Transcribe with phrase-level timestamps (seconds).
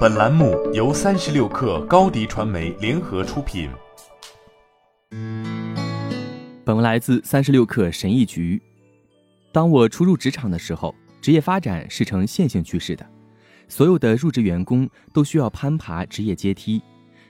[0.00, 3.70] 本栏目由三十六氪高低传媒联合出品。
[6.64, 8.60] 本文来自三十六氪神译局。
[9.52, 13.06] 当我初入职场的时候，职业发展是呈线性趋势的，
[13.68, 16.82] 所有的入职员工都需要攀爬职业阶梯，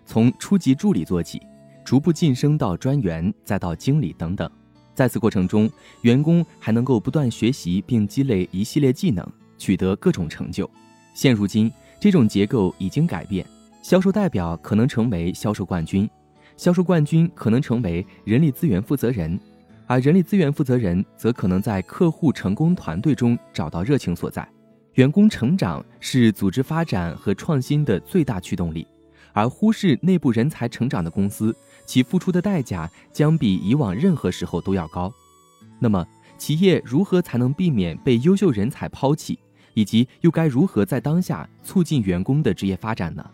[0.05, 1.41] 从初级助理做起，
[1.85, 4.51] 逐步晋升到专员，再到经理等等。
[4.93, 5.71] 在此过程中，
[6.03, 9.25] 员工还能够不断学习并积累一系列技能，
[9.57, 10.69] 取得各种成就。
[11.12, 11.71] 现如今，
[12.01, 13.46] 这种结构已经改变，
[13.82, 16.08] 销售代表可能成为销售冠军，
[16.57, 19.39] 销售冠军可能成为人力资源负责人，
[19.86, 24.49] 而人力资源负责人则可能在客户成功团队中找到热情所在。
[24.94, 28.86] 员工成长是组织发展和创新的最大驱动力，
[29.35, 35.12] 而忽视内部人才成长的公司，其付出的代价将比以往任何时候都要高。
[35.78, 36.06] 那么，
[36.39, 39.39] 企业如何才能避免被优秀人才抛弃？
[39.74, 43.24] 以及又该如何在当下促进员工的职业发展呢？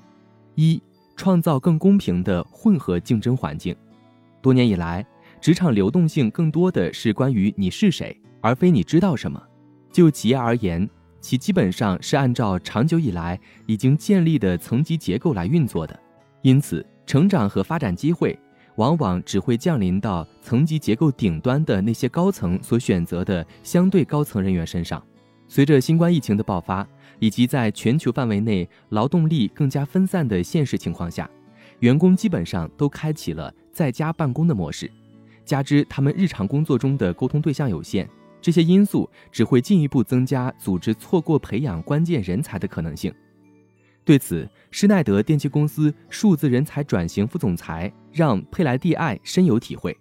[0.54, 0.80] 一、
[1.16, 3.74] 创造更公平的混合竞争环境。
[4.42, 5.04] 多年以来，
[5.40, 9.42] 职场流动性更多的是关于你是谁，而非你知道什么。
[9.92, 10.88] 就企业而言，
[11.20, 15.98] 其基本上是按照长久以来已经建立的层级结构来运作的，
[16.42, 18.38] 因此，成长和发展机会
[18.76, 25.02] 往往只会降临到层级结构顶端的那些高层所选择的相对高层人员身上。
[25.48, 26.86] 随着新冠疫情的爆发，
[27.18, 31.28] 以及在全球范围内劳动力更加分散的现实情况下，
[31.80, 34.90] 员工基本上都开启了在家办公的模式。
[35.44, 38.08] 加之他们日常工作中的沟通对象有限，
[38.40, 43.14] 这些因素只会进一步增加组织错过培养关键人才的可能性。
[44.04, 49.96] 对此，施耐德电气公司数字人才转型副总裁让佩莱蒂埃深有体会。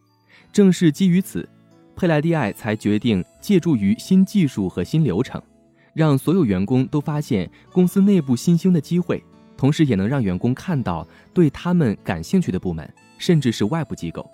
[0.51, 1.47] 正是基于此。
[1.95, 5.41] 佩莱蒂埃才决定借助于新技术和新流程，
[5.93, 9.23] 让所有员工都发现公司内部新兴的机会，
[9.55, 14.29] 同时也能让员工看到对他们感兴趣的部门，甚至是外部机构。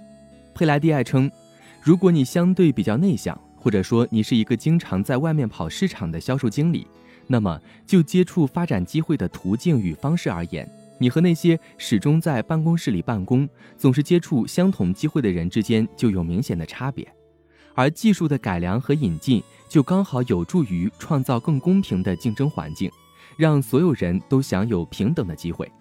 [0.56, 1.30] 佩莱蒂埃称，
[1.82, 6.88] 如果你相对比较内向，或者说你是一个经常在外面跑市场的销售经理，
[7.28, 10.68] 那么就接触发展机会的途径与方式而言，
[10.98, 17.08] 你和那些始终在办公室里办公、总是接触相同机会的人之间就有明显的差别。
[17.74, 22.92] 而技术的改良和引进，就刚好有助于创造更公平的竞争环境，
[23.38, 25.72] 让所有人都享有平等的机会。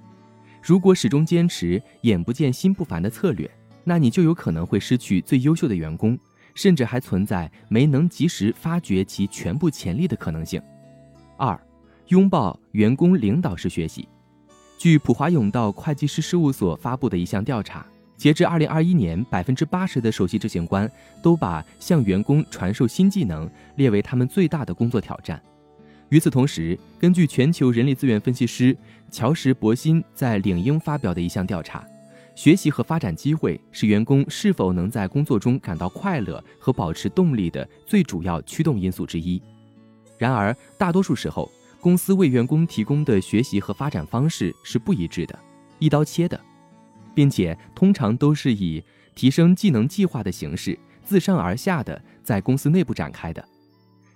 [0.62, 3.50] 如果始终坚持眼不见心不烦的策略，
[3.82, 6.18] 那你就有可能会失去最优秀的员工，
[6.54, 10.60] 甚至还存在没能及时发掘其全部潜力的可能性。
[11.38, 11.58] 二，
[12.08, 14.06] 拥抱员工领导式学习。
[14.76, 17.84] 据普华永道会计师事务所发布的一项调查。
[18.20, 20.86] 截至二零二一年，百分之八十的首席执行官
[21.22, 25.42] 都把向员工传授新技能列为他们最大的工作挑战。
[26.10, 28.76] 与此同时，根据全球人力资源分析师
[29.10, 31.82] 乔什·博辛在领英发表的一项调查，
[32.34, 39.40] 学习和发展机会是员工是否能在工作中感到快乐和保持动力的最主要驱动因素之一。
[40.18, 41.50] 然而，大多数时候，
[41.80, 45.38] 公司为员工提供的学习和发展方式是不一致的，
[45.78, 46.38] 一刀切的。
[47.14, 48.82] 并且通常都是以
[49.14, 53.44] 提升技能计划的形式自上而下的在公司内部展开的，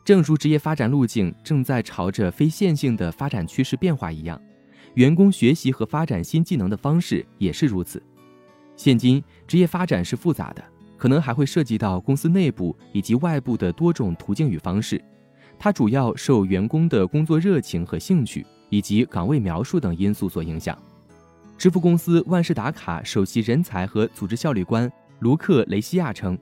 [0.04, 4.40] 正如职业发展路径正在朝着非线性的发展趋势变化一样，
[4.94, 8.02] 员工学习和发展新技能的方式也是如此。
[8.76, 10.64] 现今职业发展是复杂的，
[10.96, 15.02] 可能还会涉及到公司内部以及外部的多种途径与方式，
[15.58, 20.76] 它主要受员工的工作热情和兴趣以及岗位描述等因素所影响。
[21.56, 26.38] 支付公司万事达卡首席人才和组织效率官卢克·雷西亚称，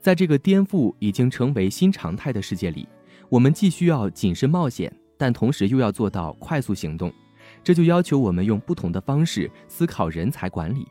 [0.00, 2.88] 在这个颠覆已经成为新常态的世界里，
[3.28, 7.12] 我们既需要谨慎冒险，但同时又要做到快速行动。
[7.62, 10.86] 这就要求我们用不同的方式思考人才管理。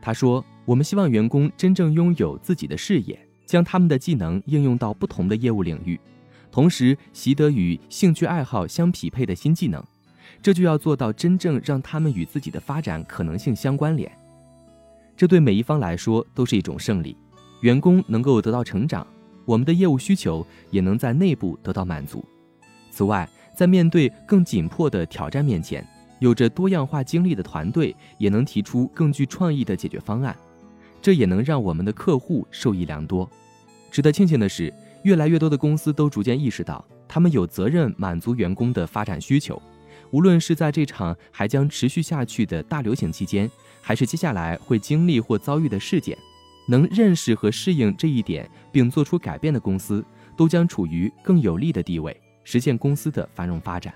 [0.00, 5.98] 他说：“我们希望员工真正拥有自己的事业，将他们的技能应用到不同的业务领域，
[6.50, 9.82] 同时习得与兴趣爱好相匹配的新技能。”
[10.42, 14.10] 这就要做到真正让他们与自己的发展可能性相关联，
[15.16, 17.16] 这对每一方来说都是一种胜利。
[17.60, 19.06] 员工能够得到成长，
[19.44, 22.24] 我们的业务需求也能在内部得到满足。
[22.90, 25.86] 此外，在面对更紧迫的挑战面前，
[26.18, 30.36] 有着多样化经历的团队也能提出更具创意的解决方案，
[31.00, 33.30] 这也能让我们的客户受益良多。
[33.92, 34.74] 值得庆幸的是，
[35.04, 39.62] 越来越多的公司都逐渐意识到，他们有责任满足员工的发展需求。
[40.12, 43.50] 无论是在这场还将持续下去的大流行期间，
[43.80, 46.16] 还是接下来会经历或遭遇的事件，
[46.68, 50.04] 能认识和适应这一点并做出改变的公司，
[50.36, 52.14] 都将处于更有利的地位，
[52.44, 53.92] 实现公司的繁荣发展。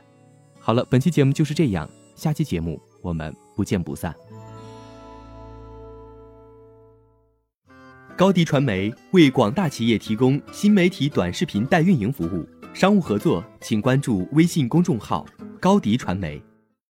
[0.59, 4.15] 好了，本期节目就是这样，下期节目我们不见不散。
[8.17, 15.27] 高迪传媒为广大企业提供新媒体短视频代运营服务，商务合作请关注微信公众号
[15.61, 16.43] “高迪传媒”。